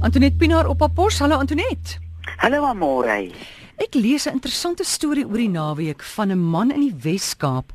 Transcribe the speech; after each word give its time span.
Antoinette 0.00 0.36
Pinaar 0.36 0.66
op 0.66 0.78
Papos. 0.78 1.18
Hallo 1.18 1.36
Antoinette. 1.36 1.98
Hallo 2.40 2.64
Amore. 2.64 3.30
Ek 3.76 3.94
lees 3.94 4.24
'n 4.24 4.40
interessante 4.40 4.84
storie 4.84 5.26
oor 5.26 5.36
die 5.36 5.48
naweek 5.48 6.02
van 6.02 6.32
'n 6.32 6.38
man 6.38 6.70
in 6.70 6.80
die 6.80 6.96
Wes-Kaap 7.02 7.72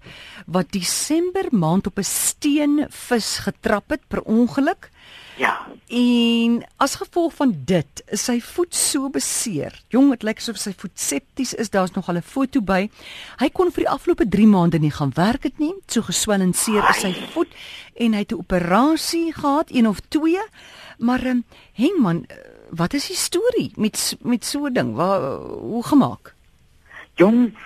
wat 0.48 0.72
Desember 0.72 1.46
maand 1.52 1.88
op 1.88 2.00
'n 2.00 2.04
steenvis 2.04 3.38
getrap 3.46 3.90
het 3.90 4.08
per 4.08 4.22
ongeluk. 4.22 4.90
Ja. 5.38 5.68
En 5.88 6.64
as 6.78 6.96
gevolg 6.96 7.34
van 7.36 7.54
dit 7.66 8.04
is 8.08 8.24
sy 8.24 8.38
voet 8.42 8.76
so 8.76 9.10
beseer. 9.10 9.76
Jong, 9.94 10.10
dit 10.16 10.24
lyk 10.24 10.40
asof 10.42 10.58
sy 10.60 10.72
voet 10.78 10.96
septies 11.00 11.54
is. 11.54 11.70
Daar's 11.70 11.94
nog 11.94 12.08
al 12.10 12.18
'n 12.18 12.22
foto 12.22 12.62
by. 12.62 12.90
Hy 13.38 13.50
kon 13.50 13.72
vir 13.72 13.84
die 13.84 13.90
afgelope 13.90 14.28
3 14.28 14.48
maande 14.48 14.80
nie 14.80 14.92
gaan 14.92 15.12
werk 15.14 15.44
het 15.44 15.60
nie. 15.60 15.74
So 15.88 16.02
geswel 16.02 16.42
en 16.42 16.54
seer 16.54 16.90
is 16.90 17.00
sy 17.02 17.14
voet 17.34 17.52
en 17.94 18.14
hy 18.14 18.20
het 18.20 18.32
'n 18.32 18.40
operasie 18.40 19.34
gehad, 19.34 19.72
een 19.72 19.88
of 19.88 20.00
twee. 20.08 20.42
Maar 20.98 21.26
um, 21.26 21.44
Hengman, 21.74 22.26
wat 22.70 22.94
is 22.94 23.08
die 23.08 23.16
storie 23.16 23.72
met 23.76 24.18
met 24.22 24.46
so 24.46 24.66
'n 24.66 24.74
ding? 24.74 24.96
Waar 24.96 25.38
hoe 25.40 25.84
gemaak? 25.84 26.34
Jong, 27.14 27.58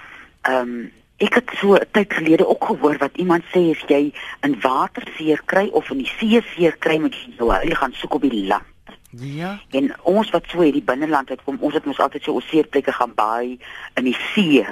ehm 0.41 0.69
um, 0.69 0.91
ek 1.19 1.33
het 1.39 1.51
so 1.59 1.75
'n 1.75 1.85
tyd 1.91 2.13
gelede 2.13 2.47
ook 2.47 2.63
gehoor 2.63 2.97
wat 2.97 3.17
iemand 3.17 3.43
sê 3.53 3.71
as 3.75 3.83
jy 3.87 4.13
in 4.41 4.59
water 4.61 5.03
seer 5.17 5.41
kry 5.45 5.67
of 5.71 5.89
in 5.89 5.97
die 5.97 6.11
see 6.17 6.41
seer 6.55 6.77
kry 6.77 6.97
moet 6.97 7.15
jy 7.15 7.33
nou 7.37 7.51
hy 7.51 7.73
gaan 7.75 7.93
soek 7.93 8.13
op 8.13 8.21
die 8.21 8.47
land. 8.47 8.63
Ja. 9.09 9.59
En 9.69 9.95
ons 10.03 10.29
wat 10.29 10.45
so 10.47 10.61
hierdie 10.61 10.83
binneland 10.83 11.29
het 11.29 11.43
kom, 11.43 11.57
ons 11.59 11.73
het 11.73 11.85
mos 11.85 11.99
altyd 11.99 12.23
so 12.23 12.33
ons 12.33 12.47
seerplekke 12.47 12.91
gaan 12.91 13.13
baai 13.15 13.59
in 13.93 14.03
die 14.03 14.17
see. 14.33 14.65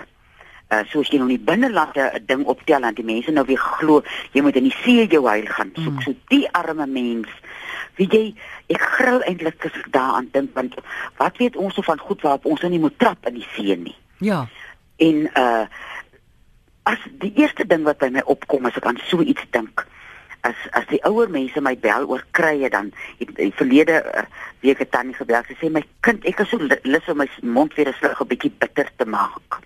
Uh 0.70 0.84
soos 0.92 1.10
jy 1.10 1.18
nou 1.18 1.30
in 1.30 1.38
die 1.38 1.46
binneland 1.46 1.96
'n 1.96 2.23
ding 2.26 2.46
optel 2.46 2.84
en 2.84 2.94
die 2.94 3.04
mense 3.04 3.32
nou 3.32 3.45
weer 3.45 3.58
glo 3.58 4.04
jy 4.32 4.42
moet 4.42 4.56
in 4.56 4.64
die 4.64 4.78
see 4.84 5.08
jou 5.08 5.28
heil 5.28 5.45
gaan 5.45 5.72
soek. 5.73 5.94
Mm. 5.94 6.02
So 6.02 6.14
die 6.28 6.52
arme 6.52 6.88
mens 6.88 7.28
Wie 7.98 8.08
jy 8.12 8.23
ek 8.70 8.84
gril 8.98 9.23
eintlik 9.26 9.66
as 9.66 9.78
ek 9.80 9.90
daaraan 9.95 10.30
dink 10.32 10.54
want 10.58 10.76
wat 11.18 11.38
weet 11.42 11.58
ons 11.58 11.80
van 11.88 12.00
goed 12.00 12.22
waarop 12.22 12.45
ons 12.45 12.62
nou 12.62 12.72
nie 12.72 12.81
moet 12.84 12.98
trap 13.02 13.25
in 13.30 13.40
die 13.40 13.48
see 13.56 13.75
nie. 13.75 13.95
Ja. 14.22 14.45
En 15.02 15.30
uh 15.34 15.66
as 16.88 17.04
die 17.22 17.34
eerste 17.36 17.68
ding 17.68 17.84
wat 17.84 18.00
by 18.00 18.10
my 18.16 18.24
opkom 18.26 18.66
as 18.66 18.78
ek 18.80 18.86
aan 18.90 19.00
so 19.10 19.22
iets 19.22 19.46
dink 19.52 19.86
as 20.48 20.58
as 20.78 20.86
die 20.92 21.00
ouer 21.08 21.30
mense 21.34 21.62
my 21.64 21.74
bel 21.84 22.06
oor 22.12 22.24
krye 22.38 22.70
dan 22.74 22.92
het 23.20 23.32
die 23.40 23.54
verlede 23.60 24.00
uh, 24.04 24.26
week 24.66 24.82
het 24.84 24.92
tannie 24.94 25.16
gebel 25.18 25.46
sy 25.48 25.58
sê 25.60 25.72
my 25.74 25.84
kind 26.06 26.26
ek 26.30 26.44
is 26.44 26.52
so 26.52 26.60
lus 26.62 27.10
om 27.12 27.22
my 27.22 27.28
mond 27.58 27.76
weer 27.78 27.90
'n 27.92 27.98
slag 28.00 28.22
'n 28.22 28.30
bietjie 28.32 28.54
bitter 28.64 28.90
te 28.98 29.06
maak. 29.06 29.60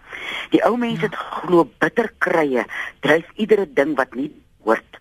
Die 0.52 0.64
ou 0.68 0.78
mense 0.78 1.06
het 1.08 1.16
glo 1.16 1.68
bitter 1.84 2.12
krye 2.20 2.66
dryf 3.06 3.28
iedere 3.36 3.68
ding 3.68 3.96
wat 4.00 4.16
nie 4.16 4.32
hoort 4.64 5.00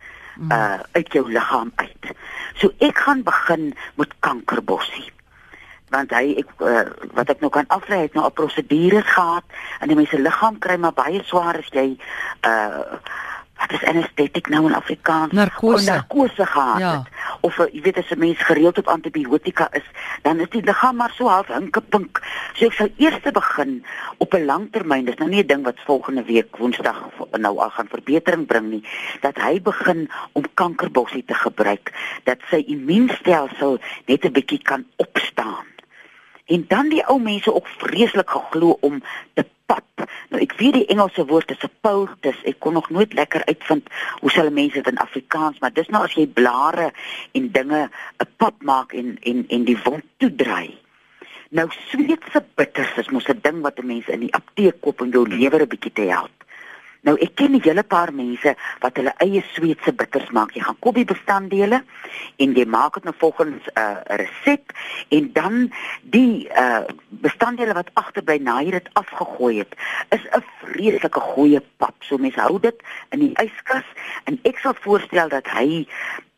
uh 0.51 0.81
uit 0.97 1.09
jou 1.13 1.25
liggaam 1.29 1.73
uit. 1.77 2.05
So 2.61 2.73
ek 2.79 2.98
gaan 2.98 3.23
begin 3.23 3.75
met 3.97 4.15
kankerbossie. 4.21 5.09
Want 5.91 6.10
hy 6.10 6.34
ek 6.42 6.50
uh, 6.58 6.86
wat 7.12 7.30
ek 7.30 7.41
nou 7.41 7.50
kan 7.50 7.66
aflei 7.69 8.02
het 8.02 8.14
nou 8.14 8.27
'n 8.27 8.33
prosedure 8.33 9.02
gehad 9.02 9.44
en 9.80 9.88
die 9.88 9.96
mense 9.96 10.20
liggaam 10.20 10.58
kry 10.58 10.77
maar 10.77 10.94
baie 10.94 11.22
swaar 11.24 11.58
as 11.58 11.70
jy 11.72 11.98
uh 12.46 12.98
wat 13.60 13.72
is 13.77 13.84
anestetiek 13.84 14.48
nou 14.48 14.66
in 14.66 14.74
Afrikaans? 14.74 15.33
Narkose. 15.33 15.91
Narkose 15.91 16.46
gehad. 16.46 16.78
Ja. 16.78 16.92
Het. 16.98 17.36
Of 17.41 17.58
uh, 17.58 17.66
jy 17.72 17.83
weet 17.83 17.98
as 17.98 18.11
'n 18.11 18.18
mens 18.18 18.42
gereeld 18.42 18.78
op 18.78 18.88
antibiotika 18.88 19.68
is, 19.72 19.84
dan 20.22 20.41
is 20.41 20.48
die 20.48 20.62
liggaam 20.62 20.96
maar 20.96 21.12
so 21.16 21.28
half 21.28 21.46
hinkepink. 21.46 22.20
So 22.52 22.66
ek 22.66 22.72
sal 22.72 22.88
eers 22.96 23.20
begin 23.33 23.84
op 24.18 24.34
'n 24.34 24.44
langtermyn. 24.44 25.05
Dis 25.05 25.16
nou 25.16 25.28
nie 25.28 25.42
'n 25.42 25.46
ding 25.46 25.64
wat 25.64 25.84
volgende 25.84 26.24
week 26.24 26.56
Woensdag 26.56 27.05
nou 27.38 27.58
al 27.58 27.70
gaan 27.70 27.88
verbetering 27.88 28.46
bring 28.46 28.70
nie, 28.70 28.84
dat 29.20 29.36
hy 29.36 29.61
begin 29.62 30.11
om 30.33 30.44
kankerbossie 30.55 31.24
te 31.24 31.34
gebruik 31.34 31.92
dat 32.24 32.38
sy 32.50 32.64
immuunstelsel 32.66 33.78
net 34.06 34.24
'n 34.24 34.33
bietjie 34.33 34.62
kan 34.62 34.84
opstaan. 34.96 35.66
En 36.51 36.65
dan 36.69 36.89
die 36.91 37.03
ou 37.06 37.20
mense 37.23 37.55
ook 37.55 37.69
vreeslik 37.79 38.31
geglo 38.31 38.77
om 38.81 39.03
te 39.39 39.45
pap. 39.70 40.06
Nou 40.30 40.42
ek 40.42 40.57
weet 40.58 40.80
die 40.80 40.86
Engelse 40.91 41.24
woord 41.30 41.51
is 41.55 41.63
'n 41.63 41.70
poultice. 41.80 42.42
Ek 42.45 42.58
kon 42.58 42.73
nog 42.73 42.91
nooit 42.91 43.13
lekker 43.13 43.45
uitvind 43.45 43.89
hoe 44.20 44.30
hulle 44.33 44.51
mense 44.51 44.74
dit 44.83 44.92
in 44.92 44.98
Afrikaans, 44.98 45.58
maar 45.58 45.73
dis 45.73 45.89
nou 45.89 46.02
as 46.05 46.14
jy 46.14 46.27
blare 46.27 46.92
en 47.33 47.51
dinge 47.52 47.91
'n 48.19 48.29
pap 48.36 48.63
maak 48.63 48.92
en 48.92 49.19
en 49.23 49.45
en 49.48 49.64
die 49.64 49.79
wond 49.85 50.05
toedraai. 50.17 50.79
Nou 51.51 51.69
Sweedse 51.91 52.45
bitters 52.55 52.97
is 52.97 53.08
mos 53.11 53.29
'n 53.29 53.39
ding 53.42 53.63
wat 53.63 53.83
mense 53.83 54.13
in 54.13 54.20
die 54.20 54.35
apteek 54.35 54.80
koop 54.80 55.01
om 55.01 55.11
jou 55.11 55.29
lewer 55.29 55.63
'n 55.63 55.69
bietjie 55.69 55.92
te 55.92 56.03
help. 56.03 56.45
Nou 57.00 57.16
ek 57.16 57.34
ken 57.34 57.52
'n 57.56 57.62
hele 57.64 57.83
paar 57.83 58.12
mense 58.12 58.55
wat 58.80 58.96
hulle 58.96 59.12
eie 59.24 59.42
Sweedse 59.55 59.92
bitters 59.92 60.30
maak. 60.30 60.52
Jy 60.52 60.62
gaan 60.62 60.78
koop 60.78 60.94
die 60.94 61.05
bestanddele 61.05 61.83
en 62.36 62.52
jy 62.55 62.64
maak 62.64 62.94
dit 62.94 63.05
nou 63.05 63.14
volgens 63.18 63.64
'n 63.66 63.80
uh, 63.80 64.00
resep 64.05 64.72
en 65.08 65.33
dan 65.33 65.72
die 66.02 66.48
uh, 66.52 66.84
bestanddele 67.08 67.72
wat 67.72 67.90
agterbly 67.94 68.38
na 68.38 68.61
jy 68.61 68.70
dit 68.70 68.88
afgegooi 68.92 69.58
het, 69.58 69.74
is 70.11 70.24
'n 70.28 70.44
vreeslike 70.61 71.20
goeie 71.20 71.62
pap. 71.77 71.94
So 72.00 72.18
mense 72.18 72.40
hou 72.40 72.61
dit 72.61 72.77
in 73.11 73.18
die 73.18 73.34
yskas 73.34 73.88
en 74.24 74.38
ek 74.42 74.58
sal 74.58 74.74
voorstel 74.74 75.28
dat 75.28 75.46
hy 75.46 75.86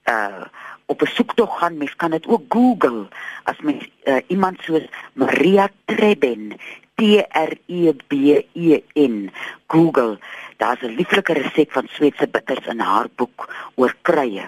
uh 0.06 0.44
op 0.86 1.02
'n 1.02 1.06
soektog 1.06 1.58
gaan, 1.58 1.76
mens 1.76 1.96
kan 1.96 2.10
dit 2.10 2.26
ook 2.26 2.42
Google 2.48 3.08
as 3.42 3.58
mens 3.60 3.88
uh, 4.04 4.20
iemand 4.26 4.60
soos 4.60 4.82
Maria 5.12 5.68
Treben 5.84 6.56
T 6.94 7.02
R 7.28 7.52
E 7.66 7.92
B 8.06 8.12
E 8.52 8.82
N 8.94 9.30
Google 9.66 10.18
daar's 10.62 10.82
'n 10.82 10.96
lieflike 11.00 11.32
resep 11.42 11.72
van 11.72 11.88
Sweedse 11.90 12.28
bitters 12.28 12.66
in 12.66 12.80
haar 12.80 13.08
boek 13.16 13.48
oor 13.74 13.94
krye 14.02 14.46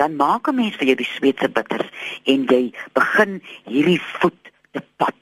dan 0.00 0.16
maak 0.16 0.48
'n 0.48 0.54
mens 0.54 0.76
vir 0.76 0.86
jou 0.90 0.96
die 0.96 1.12
Sweedse 1.16 1.48
bitters 1.48 1.88
en 2.24 2.44
jy 2.48 2.62
begin 2.92 3.42
hierdie 3.64 4.00
voet 4.20 4.42
te 4.72 4.82
pap. 4.96 5.16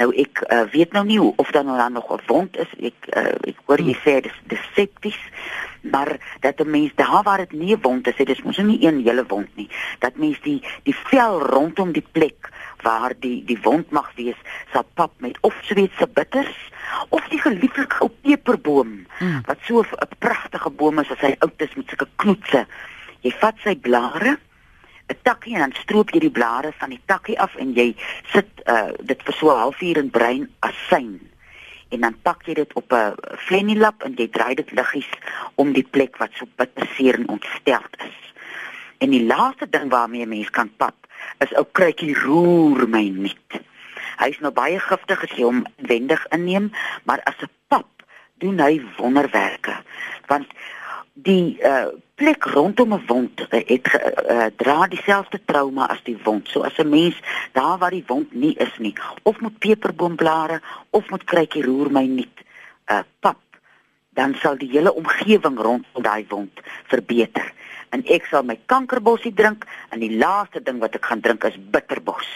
Nou 0.00 0.08
ek 0.16 0.42
uh, 0.48 0.64
weet 0.72 0.92
nou 0.92 1.04
nie 1.06 1.18
hoe, 1.18 1.32
of 1.36 1.50
dan 1.54 1.66
nou 1.66 1.76
dan 1.76 1.92
nog 1.92 2.10
'n 2.10 2.26
wond 2.26 2.56
is. 2.56 2.70
Ek 2.90 2.98
uh, 3.16 3.34
ek 3.50 3.58
hoor 3.66 3.80
jy 3.80 3.94
sê 4.04 4.20
dis 4.20 4.38
dis 4.50 4.64
septies 4.74 5.20
maar 5.82 6.16
dat 6.40 6.60
'n 6.60 6.70
mens 6.70 6.92
daar 6.94 7.22
waar 7.22 7.38
dit 7.38 7.52
nie 7.52 7.74
'n 7.74 7.82
wond 7.82 8.06
is, 8.06 8.16
dit 8.16 8.28
is 8.28 8.42
mos 8.42 8.56
nie 8.56 8.86
een 8.86 9.02
hele 9.04 9.24
wond 9.26 9.48
nie, 9.56 9.68
dat 9.98 10.16
mens 10.16 10.40
die 10.40 10.62
die 10.82 10.94
vel 10.94 11.40
rondom 11.40 11.92
die 11.92 12.06
plek 12.12 12.50
waar 12.82 13.14
die 13.18 13.44
die 13.44 13.58
wond 13.62 13.90
mag 13.90 14.10
wees, 14.16 14.38
sal 14.72 14.86
pap 14.94 15.12
met 15.24 15.38
of 15.40 15.56
Sweedse 15.62 16.06
bitters 16.06 16.70
of 17.08 17.26
die 17.32 17.40
gelieflike 17.40 18.02
ou 18.04 18.10
peperboom 18.22 18.94
mm. 19.18 19.42
wat 19.46 19.58
so 19.66 19.82
'n 19.82 20.16
pragtige 20.18 20.70
boom 20.70 20.98
is 20.98 21.10
as 21.10 21.20
hy 21.20 21.34
oud 21.38 21.60
is 21.62 21.74
met 21.74 21.88
sulke 21.88 22.08
knoetse. 22.16 22.66
Jy 23.20 23.32
vat 23.40 23.56
sy 23.64 23.76
blare 23.76 24.38
'n 25.08 25.18
takkie 25.22 25.54
en 25.54 25.60
dan 25.60 25.74
stroop 25.82 26.10
jy 26.10 26.20
die 26.20 26.36
blare 26.38 26.72
van 26.78 26.90
die 26.90 27.02
takkie 27.06 27.38
af 27.40 27.54
en 27.56 27.74
jy 27.74 27.94
sit 28.32 28.48
uh, 28.66 28.92
dit 29.00 29.22
vir 29.22 29.34
so 29.34 29.50
'n 29.50 29.60
halfuur 29.60 29.98
in 29.98 30.10
bruin 30.10 30.48
asyn 30.60 31.20
en 31.92 32.00
dan 32.00 32.16
pak 32.22 32.46
jy 32.46 32.54
dit 32.54 32.72
op 32.72 32.92
'n 32.92 33.14
flenilap 33.46 34.02
en 34.02 34.14
jy 34.16 34.28
draai 34.28 34.54
dit 34.54 34.70
liggies 34.72 35.10
om 35.54 35.72
die 35.72 35.86
plek 35.90 36.16
wat 36.16 36.30
so 36.34 36.46
bitterseer 36.56 37.14
en 37.14 37.28
ontsteld 37.28 37.96
is. 37.98 38.20
En 38.98 39.10
die 39.10 39.26
laaste 39.26 39.66
ding 39.68 39.90
waarmee 39.90 40.24
'n 40.24 40.28
mens 40.28 40.50
kan 40.50 40.70
pap 40.76 40.96
is 41.38 41.54
ou 41.58 41.66
kruikie 41.72 42.14
roer 42.14 42.88
my 42.88 43.08
niet. 43.08 43.60
Hy's 44.18 44.38
nou 44.40 44.52
baie 44.54 44.78
giftig 44.78 45.22
as 45.24 45.34
jy 45.36 45.44
hom 45.48 45.64
wendig 45.76 46.26
inneem, 46.30 46.70
maar 47.04 47.20
as 47.24 47.38
'n 47.42 47.50
pap 47.68 47.88
doen 48.38 48.60
hy 48.60 48.82
wonderwerke. 48.98 49.76
Want 50.26 50.46
die 51.12 51.58
uh, 51.60 51.92
plek 52.14 52.44
rondom 52.44 52.94
'n 52.94 53.04
wond 53.06 53.40
uh, 53.40 53.46
het 53.50 53.86
uh, 54.30 54.46
dra 54.56 54.86
dieselfde 54.86 55.40
trauma 55.44 55.86
as 55.88 56.02
die 56.02 56.18
wond. 56.22 56.48
So 56.48 56.62
as 56.62 56.78
'n 56.78 56.88
mens 56.88 57.20
daar 57.52 57.78
waar 57.78 57.90
die 57.90 58.04
wond 58.06 58.32
nie 58.32 58.54
is 58.56 58.78
nie, 58.78 58.94
of 59.22 59.40
met 59.40 59.58
peperboomblare 59.58 60.62
of 60.90 61.10
met 61.10 61.24
kruikie 61.24 61.62
roer 61.62 61.90
my 61.92 62.06
niet, 62.06 62.36
uh, 62.86 62.98
pap, 63.20 63.40
dan 64.10 64.34
sal 64.34 64.56
die 64.58 64.70
hele 64.70 64.94
omgewing 64.94 65.58
rondom 65.58 66.02
daai 66.02 66.24
wond 66.28 66.60
verbeter. 66.86 67.52
En 67.92 68.02
ek 68.08 68.26
sal 68.30 68.42
my 68.48 68.56
kankerbossie 68.72 69.34
drink 69.36 69.66
en 69.92 70.00
die 70.00 70.16
laaste 70.16 70.62
ding 70.64 70.80
wat 70.80 70.96
ek 70.96 71.04
gaan 71.10 71.20
drink 71.24 71.44
is 71.48 71.60
bitterbos 71.72 72.28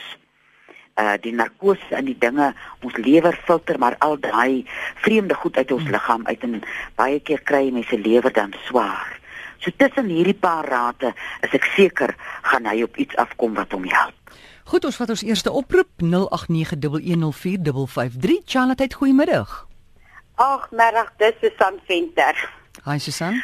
uh 0.97 1.17
die 1.20 1.32
narkose 1.37 1.93
en 1.97 2.06
die 2.08 2.19
dinge 2.19 2.55
ons 2.85 2.97
lewer 2.97 3.37
filter 3.44 3.76
maar 3.79 3.97
al 4.05 4.17
daai 4.20 4.64
vreemde 5.05 5.35
goed 5.37 5.56
uit 5.56 5.73
ons 5.73 5.82
hmm. 5.82 5.93
liggaam 5.93 6.26
uit 6.26 6.43
en 6.49 6.62
baie 6.97 7.20
keer 7.20 7.43
kry 7.44 7.70
mense 7.70 7.99
lewer 8.00 8.32
dan 8.32 8.55
swaar. 8.69 9.20
So 9.61 9.70
tussen 9.76 10.08
hierdie 10.12 10.41
paar 10.41 10.64
rate 10.69 11.12
is 11.44 11.53
ek 11.56 11.64
seker 11.76 12.17
gaan 12.49 12.67
hy 12.69 12.82
op 12.87 12.97
iets 12.97 13.17
afkom 13.20 13.55
wat 13.61 13.73
hom 13.76 13.85
help. 13.88 14.14
Goed, 14.67 14.85
ons 14.88 14.97
vat 14.99 15.11
ons 15.14 15.23
eerste 15.23 15.50
oproep 15.55 15.91
0891104553. 16.03 16.11
Charlotte, 18.50 18.94
goeiemiddag. 18.99 19.67
Ag, 20.43 20.70
middag, 20.75 21.12
dis 21.23 21.35
Susan 21.41 21.79
Venter. 21.87 22.35
Hi 22.85 22.99
Susan. 22.99 23.35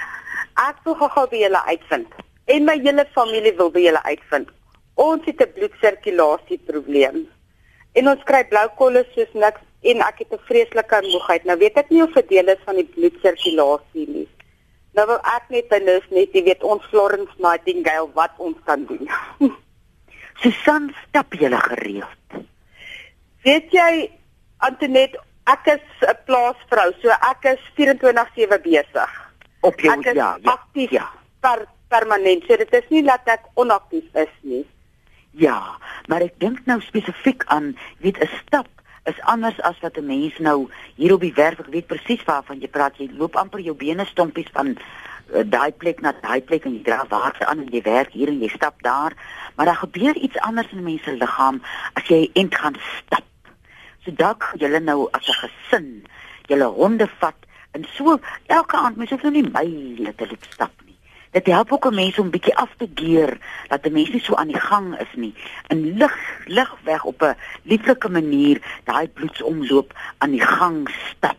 Ek 0.60 0.82
wil 0.84 0.94
gou 0.94 1.26
by 1.30 1.36
julle 1.36 1.62
uitvind. 1.64 2.08
En 2.46 2.64
my 2.64 2.78
hele 2.82 3.06
familie 3.14 3.54
wil 3.56 3.70
by 3.70 3.80
julle 3.80 4.02
uitvind. 4.02 4.48
Ons 4.94 5.24
het 5.24 5.40
'n 5.40 5.52
bloedsirkulasie 5.56 6.58
probleem 6.66 7.26
en 7.94 8.08
ons 8.08 8.24
kry 8.24 8.44
blou 8.48 8.68
kolle 8.76 9.04
soos 9.14 9.32
niks 9.34 9.60
en 9.82 10.00
ek 10.00 10.18
het 10.18 10.32
'n 10.32 10.46
vreeslike 10.48 11.00
moegheid. 11.12 11.44
Nou 11.44 11.58
weet 11.58 11.76
ek 11.76 11.90
nie 11.90 12.02
of 12.02 12.12
dit 12.12 12.28
deel 12.28 12.48
is 12.48 12.64
van 12.64 12.76
die 12.76 12.90
bloedsirkulasie 12.94 14.08
nie. 14.08 14.28
Nou 14.94 15.06
wil 15.06 15.20
ek 15.24 15.44
net 15.48 15.68
benus 15.68 16.06
net 16.10 16.32
jy 16.32 16.42
weet 16.44 16.62
ons 16.62 16.84
Florence 16.90 17.32
Nightingale 17.38 18.10
wat 18.14 18.32
ons 18.36 18.56
kan 18.64 18.84
doen. 18.86 19.08
Susan, 20.42 20.94
stap 21.08 21.32
jy 21.34 21.50
gereeld? 21.50 22.46
Weet 23.44 23.72
jy 23.72 24.10
Antonet, 24.58 25.16
ek 25.46 25.66
is 25.66 25.84
'n 26.06 26.16
plaasvrou, 26.26 26.92
so 27.02 27.08
ek 27.08 27.44
is 27.44 27.60
24/7 27.76 28.58
besig. 28.62 29.21
Op 29.62 29.80
jou 29.80 29.92
ek 29.94 30.06
is 30.12 30.18
ja, 30.18 30.36
ja. 30.42 30.52
Aktief 30.56 30.90
Ja. 30.90 31.08
per 31.40 31.66
permanent. 31.88 32.44
So 32.48 32.56
dit 32.56 32.72
is 32.72 32.88
nie 32.90 33.02
dat 33.06 33.26
ek 33.30 33.48
onaktief 33.54 34.04
is 34.14 34.32
nie. 34.42 34.64
Ja, 35.38 35.58
maar 36.10 36.20
ek 36.20 36.38
dink 36.42 36.64
nou 36.68 36.80
spesifiek 36.84 37.44
aan, 37.46 37.76
weet, 38.04 38.18
'n 38.20 38.28
stap 38.46 38.68
is 39.04 39.20
anders 39.20 39.60
as 39.66 39.78
wat 39.80 39.96
'n 39.98 40.06
mens 40.06 40.38
nou 40.38 40.68
hier 40.96 41.12
op 41.14 41.20
die 41.20 41.34
werf, 41.34 41.58
ek 41.58 41.72
weet 41.74 41.86
presies 41.86 42.24
waarvan 42.24 42.60
jy 42.60 42.68
praat. 42.68 42.96
Jy 42.98 43.10
loop 43.18 43.36
amper 43.36 43.60
jou 43.60 43.74
bene 43.74 44.04
stompies 44.06 44.50
van 44.52 44.76
uh, 44.76 45.42
daai 45.44 45.72
plek 45.72 46.00
na 46.00 46.12
daai 46.20 46.40
plek 46.42 46.64
en 46.64 46.74
jy 46.74 46.82
dra 46.82 47.04
water 47.08 47.46
aan 47.46 47.58
en 47.58 47.68
jy 47.70 47.82
werk 47.82 48.12
hier 48.12 48.28
en 48.28 48.40
jy 48.40 48.48
stap 48.48 48.82
daar, 48.82 49.12
maar 49.56 49.66
daar 49.66 49.82
gebeur 49.82 50.16
iets 50.16 50.38
anders 50.38 50.70
in 50.72 50.78
'n 50.78 50.84
mens 50.84 51.02
se 51.02 51.12
liggaam 51.12 51.62
as 51.94 52.06
jy 52.06 52.30
ent 52.34 52.54
gaan 52.54 52.76
stap. 52.98 53.24
So 54.04 54.10
dalk 54.10 54.42
gaan 54.42 54.58
julle 54.58 54.80
nou 54.80 55.08
as 55.12 55.28
'n 55.28 55.32
gesin 55.48 56.04
julle 56.46 56.64
honde 56.64 57.08
vat 57.18 57.34
en 57.72 57.84
so 57.96 58.18
elke 58.46 58.76
aand 58.76 58.96
mens 58.96 59.10
hoef 59.10 59.22
nou 59.22 59.32
nie 59.32 59.48
myle 59.48 60.14
te 60.14 60.28
loop 60.28 60.48
stap 60.50 60.72
nie. 60.86 60.96
Dit 61.32 61.46
help 61.48 61.72
ook 61.72 61.86
'n 61.86 61.94
mens 61.94 62.18
om 62.18 62.30
bietjie 62.30 62.56
af 62.56 62.70
te 62.76 62.88
keer 62.94 63.38
dat 63.68 63.86
'n 63.86 63.92
mens 63.92 64.10
nie 64.10 64.20
so 64.20 64.34
aan 64.34 64.52
die 64.52 64.60
gang 64.60 64.98
is 65.00 65.12
nie. 65.14 65.34
In 65.68 65.96
lig 65.96 66.16
lig 66.46 66.76
weg 66.84 67.04
op 67.04 67.22
'n 67.22 67.36
lieflike 67.62 68.08
manier 68.08 68.60
daai 68.84 69.08
bloedsomloop 69.08 69.92
aan 70.18 70.30
die 70.30 70.46
gang 70.46 70.88
stap. 70.88 71.36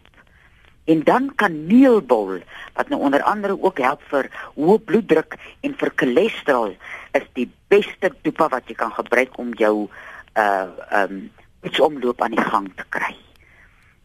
En 0.85 1.03
dan 1.03 1.31
kan 1.35 1.65
meelbol 1.65 2.39
wat 2.73 2.89
nou 2.89 3.01
onder 3.01 3.21
andere 3.21 3.61
ook 3.61 3.77
help 3.77 4.01
vir 4.07 4.29
hoë 4.55 4.79
bloeddruk 4.83 5.35
en 5.59 5.75
vir 5.77 5.91
cholesterol 5.95 6.75
is 7.11 7.27
die 7.33 7.51
beste 7.67 8.11
dopa 8.21 8.47
wat 8.47 8.67
jy 8.67 8.75
kan 8.75 8.91
gebruik 8.91 9.37
om 9.37 9.53
jou 9.53 9.89
uh 10.37 10.67
um 10.91 11.31
bloedsomloop 11.59 12.21
aan 12.21 12.35
die 12.35 12.49
gang 12.49 12.71
te 12.75 12.83
kry. 12.89 13.15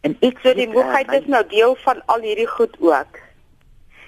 En 0.01 0.15
ek 0.19 0.39
So 0.41 0.53
die 0.53 0.67
weet, 0.67 0.67
uh, 0.67 0.73
moegheid 0.73 1.07
my- 1.07 1.17
is 1.17 1.25
nou 1.25 1.43
deel 1.47 1.75
van 1.75 2.01
al 2.05 2.21
hierdie 2.21 2.47
goed 2.47 2.75
ook. 2.79 3.19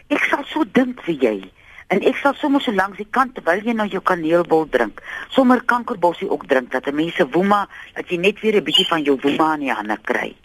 Ek 0.08 0.24
sal 0.24 0.44
so 0.46 0.64
dink 0.72 1.02
vir 1.04 1.16
jy. 1.16 1.52
En 1.88 2.02
ek 2.02 2.16
sal 2.16 2.34
sommer 2.34 2.62
so 2.62 2.72
langs 2.72 2.98
die 2.98 3.08
kant 3.10 3.36
terwyl 3.36 3.60
jy 3.64 3.74
nou 3.74 3.88
jou 3.88 4.02
kaneelbol 4.02 4.70
drink, 4.70 5.02
sommer 5.30 5.64
kankerbossie 5.64 6.30
ook 6.30 6.48
drink 6.48 6.72
dat 6.72 6.88
'n 6.88 6.96
mens 6.96 7.16
se 7.16 7.28
woema, 7.28 7.68
dat 7.96 8.10
jy 8.10 8.18
net 8.18 8.40
weer 8.40 8.56
'n 8.56 8.64
bietjie 8.64 8.88
van 8.88 9.04
jou 9.04 9.18
woema 9.22 9.54
in 9.54 9.60
die 9.60 9.74
hande 9.74 9.98
kry. 10.02 10.36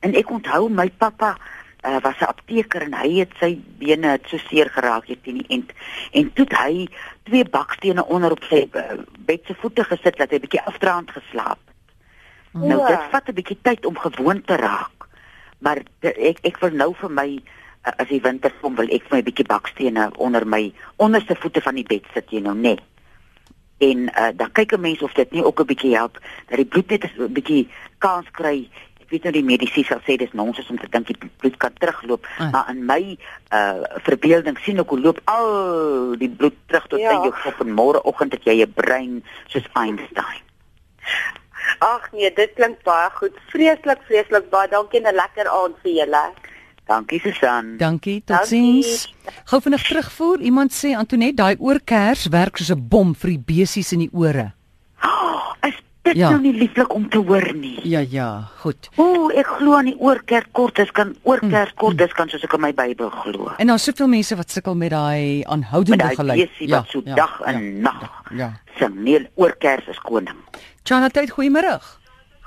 En 0.00 0.14
ek 0.14 0.30
onthou 0.30 0.68
my 0.68 0.90
pappa 0.90 1.36
uh, 1.86 2.00
was 2.00 2.18
'n 2.20 2.24
apteker 2.24 2.82
en 2.82 2.94
hy 2.94 3.18
het 3.18 3.32
sy 3.40 3.58
bene 3.78 4.06
het 4.06 4.22
so 4.26 4.36
seer 4.36 4.70
geraak 4.70 5.06
hier 5.06 5.20
teen 5.22 5.38
die 5.38 5.46
end. 5.48 5.72
En 6.12 6.32
toe 6.32 6.44
het 6.48 6.58
hy 6.58 6.88
twee 7.22 7.44
bakstene 7.44 8.04
onder 8.06 8.30
op 8.30 8.42
sy 8.44 8.68
uh, 8.72 8.82
bed 9.18 9.40
se 9.46 9.54
voete 9.54 9.84
gesit 9.84 10.16
dat 10.16 10.30
hy 10.30 10.38
bietjie 10.38 10.62
afdraand 10.62 11.10
geslaap. 11.10 11.58
Het. 12.54 12.62
Nou 12.68 12.80
Ja. 12.80 12.86
dit 12.86 13.10
vat 13.10 13.28
'n 13.28 13.34
bietjie 13.34 13.58
tyd 13.62 13.86
om 13.86 13.98
gewoon 13.98 14.42
te 14.44 14.56
raak. 14.56 14.90
Maar 15.58 15.78
ek 16.00 16.38
ek 16.42 16.58
wil 16.60 16.70
nou 16.70 16.94
vir 16.94 17.10
my 17.10 17.40
uh, 17.86 17.92
as 17.96 18.08
die 18.08 18.20
winter 18.20 18.52
kom 18.60 18.74
wil 18.74 18.88
ek 18.88 19.02
vir 19.08 19.10
my 19.16 19.18
'n 19.20 19.24
bietjie 19.24 19.46
bakstene 19.46 20.10
onder 20.16 20.46
my 20.46 20.72
onderste 20.96 21.36
voete 21.36 21.60
van 21.60 21.74
die 21.74 21.84
bed 21.86 22.04
sit 22.14 22.30
jy 22.30 22.40
nou 22.40 22.54
net. 22.56 22.80
En 23.78 23.98
uh, 24.08 24.28
dan 24.36 24.52
kyk 24.52 24.72
'n 24.72 24.80
mens 24.80 25.02
of 25.02 25.12
dit 25.12 25.30
nie 25.32 25.44
ook 25.44 25.60
'n 25.60 25.66
bietjie 25.66 25.96
help 25.96 26.18
dat 26.48 26.56
die 26.56 26.66
bloed 26.66 26.88
net 26.90 27.04
'n 27.18 27.32
bietjie 27.32 27.68
kans 27.98 28.30
kry. 28.30 28.68
Ek 29.00 29.10
weet 29.10 29.22
nou 29.22 29.32
die 29.32 29.44
medisyne 29.44 29.84
sal 29.84 30.00
sê 30.00 30.16
dis 30.16 30.32
nonsens 30.32 30.68
om 30.70 30.78
te 30.78 30.88
dink 30.90 31.06
die 31.06 31.30
bloed 31.36 31.56
kan 31.56 31.72
terugloop, 31.78 32.26
Ah. 32.38 32.50
maar 32.52 32.70
in 32.70 32.84
my 32.86 33.18
uh 33.52 33.82
verbeelding 34.02 34.58
sien 34.58 34.78
ek 34.78 34.88
hoe 34.88 35.00
loop 35.00 35.20
al 35.24 36.16
die 36.18 36.30
bloed 36.30 36.54
terug 36.66 36.86
tot 36.86 37.00
Ja. 37.00 37.10
in 37.10 37.22
jou 37.22 37.34
kop 37.42 37.60
en 37.60 37.74
môreoggend 37.74 38.32
het 38.32 38.44
jy 38.44 38.62
'n 38.62 38.72
brein 38.74 39.24
soos 39.46 39.68
Einstein. 39.72 40.40
Ag 41.80 42.12
nee, 42.12 42.32
dit 42.34 42.50
klink 42.54 42.82
baie 42.84 43.10
goed. 43.14 43.32
Vreeslik, 43.52 43.98
vreeslik 44.08 44.50
baie 44.50 44.68
dankie 44.68 45.00
en 45.00 45.06
'n 45.12 45.16
lekker 45.16 45.48
aand 45.48 45.76
vir 45.82 45.92
julle. 45.92 46.24
Dankie 46.86 47.20
Susan. 47.20 47.76
Dankie, 47.78 48.22
totsiens. 48.26 49.14
Gou 49.44 49.60
vinnig 49.60 49.82
terugvoer. 49.82 50.40
Iemand 50.40 50.70
sê 50.72 50.94
Antonet, 50.96 51.36
daai 51.36 51.56
oorkers 51.58 52.26
werk 52.28 52.56
soos 52.58 52.70
'n 52.70 52.88
bom 52.88 53.14
vir 53.14 53.30
die 53.30 53.38
besies 53.46 53.92
in 53.92 53.98
die 53.98 54.10
ore. 54.12 54.52
Oh, 55.02 55.54
is 55.66 55.74
dit 56.02 56.16
Ja. 56.16 56.30
nou 56.30 56.40
nie 56.40 56.52
lieflik 56.52 56.92
om 56.94 57.08
te 57.08 57.16
hoor 57.18 57.54
nie? 57.54 57.80
Ja, 57.88 58.00
ja, 58.00 58.48
goed. 58.58 58.90
O, 58.96 59.30
ek 59.30 59.46
glo 59.46 59.72
aan 59.76 59.84
die 59.86 59.96
oorkerk 59.98 60.46
kortes 60.52 60.90
kan 60.92 61.16
oorkerk 61.22 61.74
kortes 61.76 62.12
kan 62.12 62.28
soos 62.28 62.44
ek 62.44 62.52
in 62.52 62.60
my 62.60 62.72
Bybel 62.72 63.08
glo. 63.10 63.50
En 63.58 63.66
daar's 63.66 63.84
soveel 63.84 64.06
mense 64.08 64.36
wat 64.36 64.50
sukkel 64.50 64.74
met 64.74 64.90
daai 64.90 65.38
Met 65.38 65.46
aanhoudende 65.46 66.04
daai 66.04 66.14
geluid. 66.16 66.48
besie 66.50 66.68
wat 66.68 66.86
so 66.88 67.00
dag 67.02 67.40
en 67.46 67.80
nag 67.80 68.22
Ja. 68.30 68.52
sing. 68.78 68.94
Nee, 68.94 69.26
oorkers 69.36 69.88
is 69.88 69.98
koning. 70.00 70.36
Chanatheid, 70.84 71.30
goeiemôre. 71.32 71.78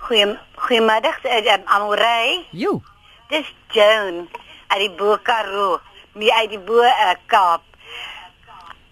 Goeie 0.06 0.38
goeiemiddag 0.62 1.18
uh, 1.26 1.58
Amorey. 1.74 2.46
Jo. 2.54 2.82
Dis 3.32 3.48
Joan 3.74 4.28
uit 4.68 4.80
die 4.84 4.92
Bo-Karoo, 5.00 5.80
nie 6.14 6.30
uit 6.34 6.50
die 6.54 6.60
Bo 6.62 6.84
uh, 6.86 7.16
Kaap. 7.26 7.64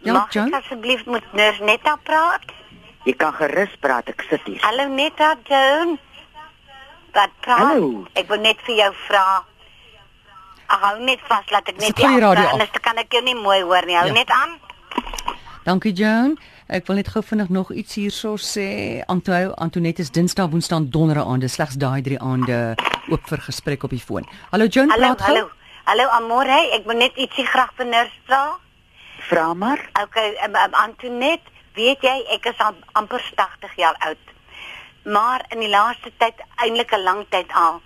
Ja, 0.02 0.14
Mag 0.18 0.34
Joan? 0.34 0.50
ek 0.50 0.64
asseblief 0.64 1.06
met 1.06 1.26
Nurse 1.38 1.62
Netta 1.64 1.94
praat? 2.08 2.50
Jy 3.06 3.14
kan 3.22 3.34
gerus 3.38 3.74
praat, 3.82 4.10
ek 4.10 4.26
sit 4.32 4.42
hier. 4.50 4.58
Hallo 4.66 4.88
Netta, 4.90 5.36
Joan. 5.46 5.96
Wat 7.14 7.38
praat? 7.46 7.62
Hallo. 7.70 7.92
Ek 8.18 8.26
wil 8.34 8.42
net 8.42 8.58
vir 8.66 8.80
jou 8.82 8.92
vra. 9.06 9.26
Hou 10.74 10.96
net 11.06 11.22
vas, 11.30 11.46
laat 11.54 11.70
ek 11.70 11.78
net 11.86 11.94
die 12.02 12.10
radio 12.10 12.34
af. 12.34 12.56
anders 12.58 12.74
kan 12.82 12.98
ek 12.98 13.14
jou 13.14 13.22
nie 13.22 13.38
mooi 13.38 13.62
hoor 13.62 13.86
nie. 13.86 13.94
Hou 14.02 14.08
Ja. 14.10 14.14
net 14.18 14.30
aan. 14.34 14.58
Dankie 15.70 15.94
Joan. 15.94 16.34
Ek 16.66 16.88
wil 16.90 16.98
net 16.98 17.12
gou 17.14 17.22
vinnig 17.22 17.50
nog 17.54 17.70
iets 17.78 17.94
hierso 18.00 18.38
sê. 18.42 19.04
Onthou 19.14 19.52
Antoinette 19.62 20.02
is 20.02 20.10
Dinsdag, 20.12 20.50
Woensdag 20.50 20.80
en 20.80 20.90
Donderdag 20.90 21.28
aande 21.30 21.48
slegs 21.48 21.76
daai 21.78 22.02
drie 22.02 22.18
aande 22.20 22.74
oop 23.14 23.28
vir 23.30 23.42
gesprek 23.46 23.84
op 23.86 23.92
die 23.94 24.02
foon. 24.02 24.26
Hallo 24.50 24.66
Joan, 24.66 24.90
Hallo, 24.90 25.12
praat 25.14 25.22
gou. 25.22 25.36
hallo. 25.36 25.50
Hallo 25.86 26.08
Amorey, 26.18 26.72
ek 26.74 26.88
wil 26.90 26.98
net 26.98 27.14
ietsie 27.22 27.46
graag 27.46 27.70
vir 27.78 27.86
Nurse 27.86 28.18
vra. 28.26 28.40
Vra 29.30 29.54
maar. 29.54 29.84
Okay, 30.02 30.34
um, 30.48 30.56
um, 30.58 30.74
Antoinette, 30.82 31.54
weet 31.78 32.02
jy 32.02 32.16
ek 32.34 32.50
is 32.50 32.58
al 32.58 32.74
amper 32.98 33.22
80 33.36 33.78
jaar 33.78 34.02
oud. 34.10 34.34
Maar 35.06 35.46
in 35.54 35.62
die 35.62 35.70
laaste 35.70 36.10
tyd, 36.18 36.42
eintlik 36.58 36.92
'n 36.98 37.04
lang 37.04 37.26
tyd 37.30 37.52
al, 37.54 37.82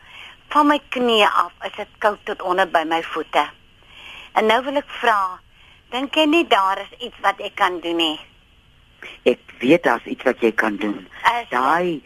van 0.55 0.67
my 0.67 0.79
knieë 0.89 1.27
af 1.27 1.51
is 1.67 1.75
dit 1.75 1.91
koud 1.99 2.19
tot 2.23 2.41
onder 2.41 2.65
by 2.65 2.85
my 2.87 3.03
voete. 3.03 3.43
En 4.39 4.45
nou 4.45 4.63
wil 4.63 4.77
ek 4.77 4.89
vra, 5.01 5.39
dink 5.91 6.15
jy 6.15 6.25
nie 6.25 6.47
daar 6.47 6.79
is 6.79 6.99
iets 6.99 7.19
wat 7.21 7.39
ek 7.39 7.55
kan 7.55 7.79
doen 7.81 7.97
nie? 7.97 8.19
Ek 9.23 9.39
weet 9.59 9.83
daar's 9.83 10.05
iets 10.05 10.23
wat 10.23 10.39
jy 10.41 10.51
kan 10.51 10.75
doen. 10.77 11.07
Daai 11.49 12.01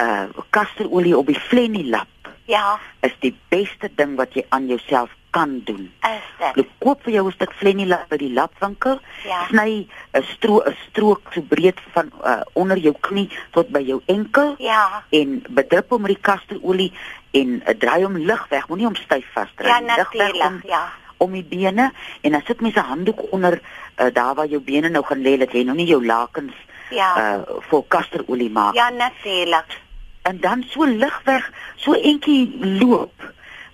uh 0.00 0.28
kasterolie 0.50 1.16
op 1.16 1.26
die 1.26 1.40
flennilap 1.40 2.06
Ja, 2.48 2.78
is 3.00 3.12
die 3.20 3.34
beste 3.48 3.90
ding 3.94 4.16
wat 4.16 4.32
jy 4.34 4.44
aan 4.48 4.66
jouself 4.66 5.10
kan 5.30 5.60
doen. 5.64 5.92
is 6.02 6.54
dit. 6.54 6.66
koop 6.78 7.02
vir 7.02 7.12
jou 7.12 7.26
'n 7.26 7.32
stuk 7.32 7.52
flennilap 7.52 8.08
by 8.08 8.16
die 8.16 8.32
lapwinkel. 8.32 9.00
Ja. 9.24 9.44
Sny 9.48 9.86
'n 10.14 10.22
stro 10.22 10.62
'n 10.64 10.76
strook 10.88 11.20
so 11.34 11.40
breed 11.42 11.80
van 11.92 12.10
uh, 12.24 12.40
onder 12.52 12.78
jou 12.78 12.94
knie 13.00 13.28
tot 13.50 13.68
by 13.68 13.80
jou 13.80 14.00
enkel. 14.06 14.54
Ja. 14.58 15.02
en 15.10 15.42
bedrup 15.48 15.90
hom 15.90 16.00
met 16.02 16.10
die 16.14 16.20
kasterolie 16.20 16.92
en 17.30 17.62
uh, 17.66 17.74
draai 17.78 18.02
hom 18.04 18.16
lig 18.16 18.46
weg, 18.48 18.68
moenie 18.68 18.86
hom 18.86 18.94
styf 18.96 19.26
vasdry 19.32 19.66
Ja, 19.68 19.78
nie. 19.80 19.86
Lig 19.96 20.12
weg 20.12 20.32
om, 20.32 20.38
natuurlik, 20.38 20.64
ja. 20.64 20.92
Om 21.18 21.32
die 21.32 21.44
bene 21.44 21.92
en 22.22 22.32
dan 22.32 22.42
sit 22.46 22.60
mens 22.60 22.74
'n 22.74 22.80
handdoek 22.90 23.32
onder 23.32 23.60
uh, 23.98 24.06
daar 24.12 24.34
waar 24.34 24.46
jou 24.46 24.60
bene 24.60 24.88
nou 24.88 25.04
gaan 25.04 25.22
lê 25.22 25.36
dat 25.38 25.52
jy 25.52 25.62
nou 25.64 25.76
nie 25.76 25.86
jou 25.86 26.04
lakens 26.06 26.54
Ja. 26.90 27.36
uh, 27.36 27.42
vol 27.68 27.82
kasterolie 27.88 28.50
maak. 28.50 28.74
Ja, 28.74 28.88
natuurlik. 28.90 29.80
En 30.22 30.40
dan 30.40 30.62
so 30.70 30.84
lig 30.84 31.20
weg, 31.24 31.50
so 31.76 31.92
entjie 31.92 32.56
loop. 32.80 33.12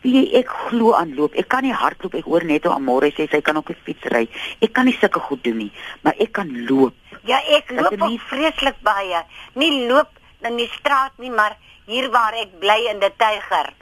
Wie 0.01 0.33
ek 0.37 0.49
glo 0.49 0.93
aan 0.93 1.15
loop. 1.15 1.35
Ek 1.35 1.49
kan 1.49 1.63
nie 1.63 1.73
hardloop. 1.73 2.15
Ek 2.15 2.25
hoor 2.25 2.45
net 2.45 2.65
hoe 2.65 2.73
Amore 2.75 3.11
sê 3.13 3.29
sy 3.31 3.41
kan 3.41 3.57
op 3.57 3.67
die 3.67 3.77
fiets 3.85 4.03
ry. 4.13 4.29
Ek 4.61 4.73
kan 4.73 4.85
nie 4.85 4.97
sulke 5.01 5.21
goed 5.21 5.45
doen 5.45 5.57
nie, 5.57 5.73
maar 6.03 6.15
ek 6.19 6.33
kan 6.33 6.51
loop. 6.69 6.95
Ja, 7.23 7.39
ek 7.49 7.71
loop 7.71 7.97
nie- 8.09 8.21
vreeslik 8.27 8.75
baie. 8.83 9.23
Nie 9.55 9.87
loop 9.87 10.09
in 10.43 10.57
die 10.57 10.69
straat 10.69 11.13
nie, 11.19 11.31
maar 11.31 11.57
hier 11.87 12.11
waar 12.11 12.33
ek 12.35 12.59
bly 12.59 12.81
in 12.91 12.99
die 13.01 13.13
Tyger. 13.17 13.73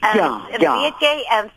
Ehm, 0.00 0.16
Ja, 0.16 0.40
ja. 0.58 0.76
Weet 0.80 1.00
jy, 1.00 1.26
um, 1.40 1.50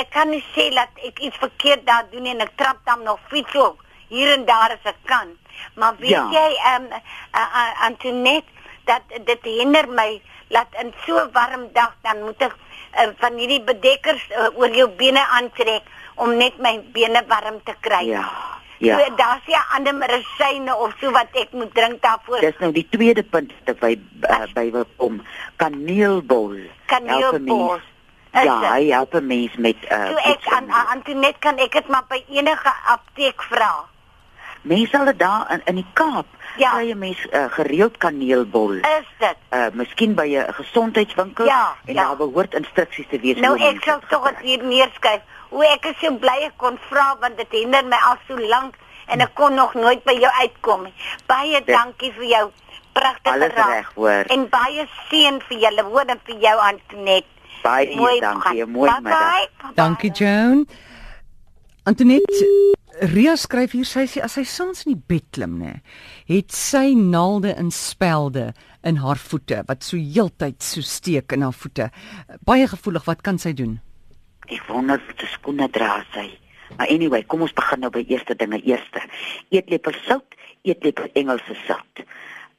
ek 0.00 0.10
kan 0.12 0.30
nie 0.30 0.44
sê 0.54 0.68
dat 0.74 0.92
ek 1.08 1.18
iets 1.24 1.36
verkeerd 1.40 1.86
daar 1.86 2.06
doen 2.12 2.22
nie 2.26 2.34
en 2.34 2.44
ek 2.44 2.54
trap 2.60 2.78
dan 2.84 3.02
nog 3.02 3.20
fiets 3.30 3.54
ook 3.54 3.84
hier 4.08 4.32
en 4.32 4.44
daar 4.46 4.76
as 4.76 4.84
ek 4.92 5.00
kan. 5.04 5.34
Maar 5.74 5.96
weet 5.98 6.10
Ja. 6.10 6.28
jy, 6.30 6.48
ehm 6.64 6.82
um, 6.82 7.00
uh, 7.34 7.84
Antoinette, 7.86 8.50
dat 8.84 9.02
dit 9.24 9.42
hinder 9.42 9.88
my 9.88 10.20
laat 10.48 10.74
in 10.82 10.92
so 11.06 11.28
warm 11.32 11.68
dag 11.72 11.94
dan 12.02 12.22
moet 12.22 12.42
ek 12.42 12.54
uh, 12.54 13.08
van 13.18 13.38
hierdie 13.40 13.62
bedekkers 13.62 14.28
uh, 14.30 14.58
oor 14.58 14.70
jou 14.70 14.88
bene 14.88 15.26
aantrek 15.38 15.82
om 16.14 16.36
net 16.36 16.58
my 16.58 16.78
bene 16.92 17.24
warm 17.28 17.58
te 17.64 17.74
kry. 17.80 18.04
Ja. 18.06 18.28
Ja. 18.78 18.98
So, 18.98 19.14
daar's 19.16 19.46
nie 19.48 19.56
ander 19.74 19.94
medisyne 19.96 20.76
of 20.76 20.92
so 21.00 21.10
wat 21.10 21.32
ek 21.32 21.52
moet 21.56 21.74
drink 21.74 22.02
daarvoor. 22.02 22.40
Dis 22.44 22.58
nou 22.60 22.72
die 22.76 22.86
tweede 22.92 23.22
punt 23.24 23.52
wat 23.64 23.78
by 23.80 23.94
uh, 24.28 24.44
by 24.54 24.70
wil 24.70 24.84
kom. 25.00 25.22
Kaneelbol. 25.56 26.58
Kaneelbol. 26.86 27.80
Ja, 28.44 28.60
dit? 28.60 28.68
hy 28.68 28.86
help 28.90 29.14
'n 29.14 29.26
mens 29.26 29.54
met 29.56 29.76
uh 29.90 30.08
so 30.08 30.16
ek 30.16 30.40
aan 30.52 30.70
aan 30.72 30.86
Antoinette 30.86 31.38
kan 31.38 31.56
ek 31.58 31.72
dit 31.72 31.88
maar 31.88 32.04
by 32.08 32.24
enige 32.28 32.72
apteek 32.86 33.42
vra. 33.42 33.84
Mense 34.62 34.96
hulle 34.98 35.16
daar 35.16 35.46
in 35.50 35.60
in 35.64 35.74
die 35.74 35.86
Kaap 35.92 36.26
Ja. 36.56 36.70
kry 36.70 36.90
'n 36.90 36.98
mens 36.98 37.26
uh, 37.32 37.44
gereeld 37.50 37.96
kaneelbol. 37.98 38.72
Is 38.72 39.08
dit? 39.18 39.36
Uh 39.52 39.66
miskien 39.72 40.14
by 40.14 40.26
'n 40.36 40.52
gesondheidswinkel 40.54 41.44
Ja, 41.44 41.74
en 41.84 41.94
ja. 41.94 42.02
daar 42.02 42.16
behoort 42.16 42.54
instruksies 42.54 43.06
te 43.08 43.20
wees. 43.20 43.36
Nou 43.38 43.58
ek 43.60 43.84
sal 43.84 44.00
dit 44.00 44.08
tog 44.08 44.28
dit 44.28 44.38
hier 44.40 44.64
neerskryf. 44.64 45.20
Hoe 45.48 45.66
ek 45.66 45.84
is 45.86 45.98
so 46.00 46.12
bly 46.12 46.38
ek 46.46 46.56
kon 46.56 46.78
vra 46.90 47.16
want 47.20 47.36
dit 47.36 47.50
hinder 47.50 47.84
my 47.84 47.96
al 48.10 48.16
so 48.28 48.38
lank 48.38 48.74
en 49.06 49.20
ek 49.20 49.34
kon 49.34 49.54
nog 49.54 49.74
nooit 49.74 50.04
by 50.04 50.12
jou 50.12 50.32
uitkom 50.40 50.82
nie. 50.82 50.94
Baie 51.26 51.64
dankie 51.64 52.12
vir 52.12 52.24
jou 52.24 52.50
pragtige 52.92 53.48
raad. 53.54 54.26
En 54.30 54.48
baie 54.48 54.88
seën 55.10 55.40
vir 55.48 55.58
julle 55.58 55.82
hoor 55.82 56.04
en 56.08 56.20
vir 56.24 56.36
jou 56.40 56.58
Antonet. 56.60 57.24
Baie 57.62 58.20
dankie, 58.20 58.62
'n 58.62 58.70
mooi 58.70 58.90
middag. 58.90 59.74
Dankie 59.74 60.10
Joan. 60.10 60.66
Antoinette 61.84 62.76
Ria 62.96 63.34
skryf 63.36 63.74
hier 63.76 63.84
sy 63.84 64.06
sê 64.08 64.22
as 64.24 64.32
sy 64.38 64.42
saans 64.48 64.86
in 64.86 64.94
die 64.94 65.02
bed 65.10 65.26
klim 65.36 65.58
nê, 65.60 65.82
het 66.30 66.54
sy 66.56 66.94
naalde 66.96 67.52
in 67.60 67.68
spelde 67.70 68.54
in 68.88 68.96
haar 69.02 69.20
voete 69.20 69.58
wat 69.68 69.84
so 69.84 70.00
heeltyd 70.00 70.64
so 70.64 70.80
steek 70.80 71.34
in 71.36 71.44
haar 71.44 71.52
voete. 71.52 71.90
Baie 72.48 72.64
gevoelig, 72.70 73.04
wat 73.04 73.20
kan 73.26 73.36
sy 73.38 73.52
doen? 73.52 73.76
Ek 74.48 74.64
wonder 74.70 74.96
of 74.96 75.12
dit 75.12 75.28
skoene 75.34 75.68
dra 75.74 75.98
sy. 76.14 76.30
Maar 76.78 76.88
anyway, 76.88 77.20
kom 77.28 77.44
ons 77.44 77.52
begin 77.56 77.84
nou 77.84 77.92
by 77.92 78.06
eerste 78.08 78.34
dinge 78.38 78.62
eerste. 78.64 79.02
Eetlepel 79.52 80.00
sout, 80.06 80.40
eetlepel 80.64 81.12
Engelse 81.20 81.58
sout. 81.66 82.06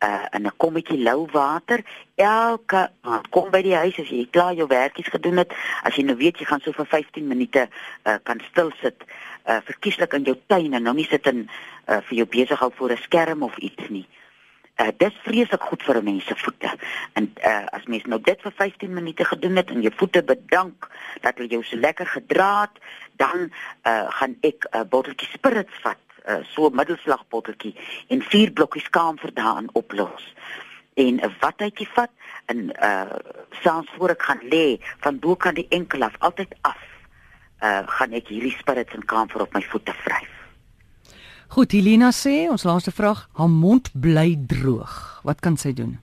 Uh 0.06 0.25
in 0.30 0.46
'n 0.46 0.58
kommetjie 0.58 1.01
lou 1.01 1.27
water 1.32 1.82
elke 2.16 2.89
aand. 3.01 3.30
Kom 3.30 3.50
by 3.50 3.62
die 3.62 3.75
huis 3.75 3.98
as 4.00 4.10
jy 4.10 4.27
klaar 4.30 4.54
jou 4.54 4.68
werkies 4.68 5.08
gedoen 5.10 5.38
het. 5.38 5.54
As 5.84 5.96
jy 5.96 6.04
nou 6.04 6.16
weet 6.18 6.38
jy 6.38 6.46
gaan 6.46 6.62
so 6.62 6.72
vir 6.72 6.86
15 6.86 7.27
minute 7.27 7.70
uh 8.06 8.18
kan 8.24 8.42
stil 8.50 8.72
sit, 8.82 9.04
uh 9.46 9.58
verkieslik 9.66 10.13
in 10.13 10.24
jou 10.24 10.38
tuin 10.48 10.74
en 10.74 10.84
nou 10.84 10.94
nie 10.94 11.08
sit 11.10 11.25
in 11.27 11.50
uh 11.88 12.01
vir 12.01 12.16
jou 12.18 12.27
besig 12.27 12.60
hou 12.60 12.72
voor 12.75 12.92
'n 12.92 12.98
skerm 12.98 13.44
of 13.44 13.58
iets 13.58 13.89
nie. 13.89 14.06
Uh 14.77 14.92
dis 14.98 15.16
vreeslik 15.25 15.62
goed 15.62 15.84
vir 15.84 15.98
'n 15.98 16.04
mens 16.04 16.25
se 16.25 16.36
voete. 16.36 16.70
En 17.13 17.34
uh 17.44 17.66
as 17.66 17.86
mens 17.86 18.06
nou 18.06 18.22
dit 18.22 18.42
vir 18.42 18.51
15 18.51 18.94
minute 18.94 19.25
gedoen 19.25 19.56
het 19.56 19.70
en 19.70 19.82
jou 19.82 19.94
voete 19.96 20.24
bedank 20.24 20.89
dat 21.22 21.38
hulle 21.38 21.50
jou 21.50 21.63
so 21.63 21.77
lekker 21.77 22.06
gedra 22.08 22.62
het, 22.62 22.77
dan 23.16 23.50
uh 23.84 24.06
gaan 24.10 24.38
ek 24.42 24.68
'n 24.70 24.77
uh, 24.77 24.84
botteltjie 24.89 25.27
spirits 25.34 25.74
vat, 25.82 25.98
uh, 26.30 26.44
so 26.54 26.68
'n 26.70 26.76
middelslag 26.76 27.24
botteltjie 27.30 27.76
en 28.08 28.22
vier 28.22 28.52
blokkies 28.52 28.90
kamfer 28.90 29.34
daarin 29.34 29.70
oplos. 29.74 30.34
En 30.94 31.16
'n 31.16 31.36
watjie 31.40 31.88
vat 31.94 32.10
en 32.46 32.72
uh 32.84 33.16
saans 33.64 33.88
voor 33.98 34.10
ek 34.10 34.22
gaan 34.22 34.42
lê, 34.42 34.80
van 35.00 35.20
bo 35.20 35.36
kan 35.36 35.54
die 35.54 35.68
enkel 35.70 36.04
af 36.04 36.16
altyd 36.20 36.56
af. 36.62 36.80
Uh 37.62 37.88
gaan 37.88 38.12
ek 38.12 38.28
hierdie 38.28 38.56
spirits 38.60 38.94
en 38.94 39.06
kamfer 39.06 39.42
op 39.42 39.54
my 39.54 39.62
voete 39.62 39.94
vryf. 39.94 40.34
Goed, 41.48 41.72
Helena 41.72 42.12
sê 42.12 42.50
ons 42.52 42.64
laaste 42.64 42.92
vraag, 42.92 43.30
haar 43.34 43.50
mond 43.50 43.90
bly 43.94 44.36
droog. 44.48 45.20
Wat 45.24 45.40
kan 45.40 45.58
sy 45.58 45.74
doen? 45.74 45.96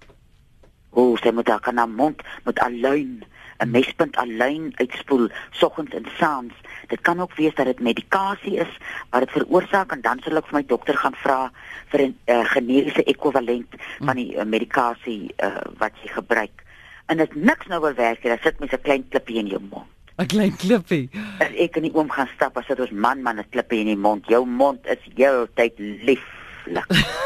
O, 0.90 1.16
sy 1.16 1.30
moet 1.30 1.46
daar 1.46 1.60
kan 1.60 1.76
haar 1.76 1.88
mond 1.88 2.22
met 2.44 2.58
aluin, 2.58 3.24
'n 3.58 3.70
mespunt 3.70 4.16
aluin 4.16 4.72
uitspoel 4.74 5.28
soggens 5.50 5.94
en 5.94 6.06
saans. 6.18 6.52
Dit 6.86 7.00
kan 7.00 7.20
ook 7.20 7.34
wees 7.34 7.54
dat 7.54 7.66
dit 7.66 7.80
medikasie 7.80 8.56
is 8.56 8.72
wat 9.10 9.20
dit 9.20 9.30
veroorsaak 9.30 9.92
en 9.92 10.00
dan 10.00 10.20
sal 10.20 10.36
ek 10.36 10.46
vir 10.46 10.58
my 10.58 10.64
dokter 10.66 10.96
gaan 10.96 11.14
vra 11.14 11.50
vir 11.90 12.00
'n 12.00 12.16
uh, 12.26 12.44
generiese 12.44 13.04
ekwivalent 13.04 13.74
van 13.98 14.16
die 14.16 14.36
uh, 14.36 14.44
medikasie 14.44 15.34
uh, 15.38 15.62
wat 15.78 15.92
jy 16.02 16.08
gebruik. 16.12 16.62
En 17.06 17.16
dit 17.16 17.34
niks 17.34 17.66
nou 17.66 17.80
wil 17.80 17.94
werk 17.94 18.22
nie, 18.22 18.32
dan 18.32 18.42
sit 18.42 18.58
mens 18.58 18.72
'n 18.72 18.82
klein 18.82 19.08
klippie 19.08 19.38
in 19.38 19.46
jou 19.46 19.60
mond. 19.70 19.88
'n 20.18 20.26
Klein 20.26 20.56
klippie. 20.56 21.10
As 21.38 21.54
ek 21.58 21.76
in 21.76 21.82
die 21.82 21.94
oom 21.94 22.10
gaan 22.10 22.28
stap, 22.34 22.56
as 22.56 22.66
dit 22.66 22.80
ons 22.80 22.90
man 22.90 23.22
man 23.22 23.38
'n 23.38 23.50
klippie 23.50 23.80
in 23.80 23.86
die 23.86 24.02
mond. 24.06 24.26
Jou 24.26 24.46
mond 24.46 24.86
is 24.86 25.02
heeltyd 25.14 25.78
lieflik. 25.78 26.86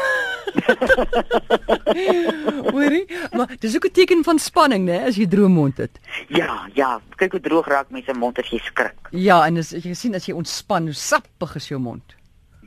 Hoorie? 2.73 3.05
Maar 3.31 3.55
dis 3.59 3.75
ook 3.75 3.85
'n 3.85 3.91
teken 3.91 4.23
van 4.23 4.39
spanning, 4.39 4.85
né, 4.85 5.05
as 5.07 5.15
jy 5.15 5.27
droë 5.27 5.47
mond 5.47 5.77
het. 5.77 5.99
ja, 6.27 6.67
ja, 6.73 7.01
kyk 7.15 7.31
hoe 7.31 7.41
droog 7.41 7.67
raak 7.67 7.89
mense 7.89 8.13
mond 8.13 8.39
as 8.39 8.49
jy 8.49 8.57
skrik. 8.57 8.93
Ja, 9.11 9.45
en 9.45 9.57
as 9.57 9.69
jy 9.69 9.93
sien 9.93 10.15
as 10.15 10.25
jy 10.25 10.33
ontspan, 10.33 10.83
hoe 10.83 10.93
sappig 10.93 11.55
is 11.55 11.67
jou 11.67 11.79
mond. 11.79 12.15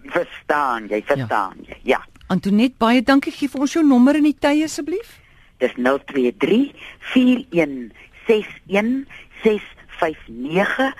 Verstaan, 0.04 0.88
jy 0.88 1.02
verstaan 1.06 1.56
jy. 1.66 1.76
Ja. 1.82 2.04
Antoinette, 2.26 2.74
baie 2.78 3.02
dankie. 3.02 3.32
Gee 3.32 3.48
vir 3.48 3.60
ons 3.60 3.72
jou 3.72 3.84
nommer 3.86 4.16
in 4.16 4.22
die 4.22 4.36
tye 4.38 4.64
asseblief. 4.64 5.20
Dis 5.58 5.72
023 5.76 6.72
4161 7.12 9.06
659 9.42 10.94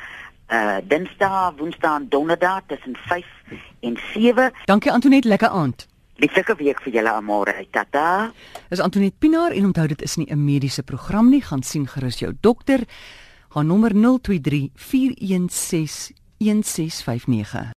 uh 0.52 0.76
Dinsdag, 0.88 1.52
Woensdag 1.56 1.96
en 1.96 2.08
Donderdag 2.08 2.60
tussen 2.66 2.96
5 2.96 3.24
en 3.80 3.98
7. 4.12 4.52
Dankie 4.64 4.92
Antoinette, 4.92 5.28
lekker 5.28 5.48
aand. 5.48 5.86
Lieflike 6.20 6.56
week 6.60 6.80
vir 6.84 6.92
julle 6.92 7.10
almal. 7.10 7.46
Tata. 7.70 8.32
Dis 8.68 8.80
Antoinette 8.80 9.16
Pinaar 9.18 9.52
en 9.56 9.70
onthou 9.70 9.86
dit 9.86 10.02
is 10.02 10.16
nie 10.16 10.26
'n 10.30 10.44
mediese 10.44 10.82
program 10.82 11.30
nie, 11.30 11.42
gaan 11.42 11.62
sien 11.62 11.86
gerus 11.86 12.18
jou 12.18 12.32
dokter. 12.40 12.80
Haar 13.48 13.64
nommer 13.64 13.92
023 13.94 14.70
416 14.74 16.12
1659 16.38 17.68